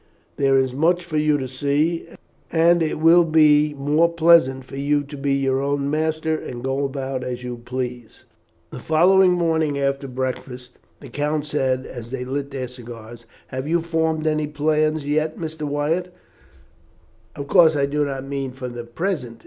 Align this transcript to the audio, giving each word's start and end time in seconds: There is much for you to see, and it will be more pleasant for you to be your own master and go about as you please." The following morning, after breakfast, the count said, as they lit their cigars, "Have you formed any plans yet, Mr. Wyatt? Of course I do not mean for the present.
There 0.37 0.57
is 0.57 0.73
much 0.73 1.05
for 1.05 1.17
you 1.17 1.37
to 1.37 1.47
see, 1.47 2.07
and 2.51 2.81
it 2.81 2.97
will 2.97 3.23
be 3.23 3.75
more 3.75 4.11
pleasant 4.11 4.65
for 4.65 4.75
you 4.77 5.03
to 5.03 5.15
be 5.15 5.33
your 5.33 5.61
own 5.61 5.91
master 5.91 6.35
and 6.35 6.63
go 6.63 6.83
about 6.83 7.23
as 7.23 7.43
you 7.43 7.57
please." 7.57 8.25
The 8.71 8.79
following 8.79 9.33
morning, 9.33 9.77
after 9.77 10.07
breakfast, 10.07 10.79
the 11.01 11.09
count 11.09 11.45
said, 11.45 11.85
as 11.85 12.09
they 12.09 12.25
lit 12.25 12.49
their 12.49 12.67
cigars, 12.67 13.27
"Have 13.49 13.67
you 13.67 13.79
formed 13.79 14.25
any 14.25 14.47
plans 14.47 15.05
yet, 15.07 15.37
Mr. 15.37 15.67
Wyatt? 15.67 16.11
Of 17.35 17.47
course 17.47 17.75
I 17.75 17.85
do 17.85 18.03
not 18.03 18.25
mean 18.25 18.53
for 18.53 18.69
the 18.69 18.85
present. 18.85 19.39